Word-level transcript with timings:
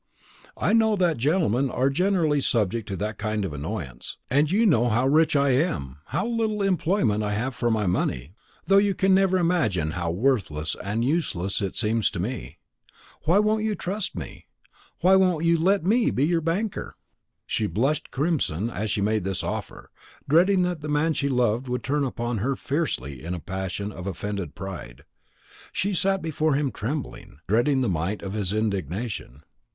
I 0.57 0.73
know 0.73 0.95
that 0.95 1.17
gentlemen 1.17 1.69
are 1.69 1.91
generally 1.91 2.41
subject 2.41 2.87
to 2.87 2.95
that 2.95 3.19
kind 3.19 3.45
of 3.45 3.53
annoyance; 3.53 4.17
and 4.31 4.49
you 4.49 4.65
know 4.65 4.89
how 4.89 5.07
rich 5.07 5.35
I 5.35 5.49
am, 5.49 5.97
how 6.07 6.25
little 6.25 6.63
employment 6.63 7.23
I 7.23 7.33
have 7.33 7.53
for 7.53 7.69
my 7.69 7.85
money, 7.85 8.33
though 8.65 8.79
you 8.79 8.95
can 8.95 9.13
never 9.13 9.37
imagine 9.37 9.91
how 9.91 10.09
worthless 10.09 10.75
and 10.83 11.05
useless 11.05 11.61
it 11.61 11.75
seems 11.75 12.09
to 12.09 12.19
me. 12.19 12.57
Why 13.25 13.37
won't 13.37 13.61
you 13.63 13.75
trust 13.75 14.15
me? 14.15 14.47
why 15.01 15.15
won't 15.17 15.45
you 15.45 15.55
let 15.59 15.85
me 15.85 16.09
be 16.09 16.25
your 16.25 16.41
banker?" 16.41 16.95
She 17.45 17.67
blushed 17.67 18.09
crimson 18.09 18.71
as 18.71 18.89
she 18.89 19.01
made 19.01 19.23
this 19.23 19.43
offer, 19.43 19.91
dreading 20.27 20.63
that 20.63 20.81
the 20.81 20.89
man 20.89 21.13
she 21.13 21.29
loved 21.29 21.67
would 21.67 21.83
turn 21.83 22.03
upon 22.03 22.39
her 22.39 22.55
fiercely 22.55 23.23
in 23.23 23.35
a 23.35 23.39
passion 23.39 23.91
of 23.91 24.07
offended 24.07 24.55
pride. 24.55 25.03
She 25.71 25.93
sat 25.93 26.23
before 26.23 26.55
him 26.55 26.71
trembling, 26.71 27.37
dreading 27.47 27.81
the 27.81 27.87
might 27.87 28.23
of 28.23 28.33
his 28.33 28.51
indignation. 28.51 29.43